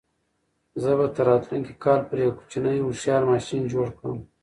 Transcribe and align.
زه 0.81 0.91
به 0.97 1.05
تر 1.15 1.25
راتلونکي 1.29 1.73
کال 1.83 1.99
پورې 2.07 2.21
یو 2.25 2.37
کوچنی 2.39 2.77
هوښیار 2.83 3.23
ماشین 3.31 3.61
جوړ 3.73 3.87
کړم. 3.97 4.19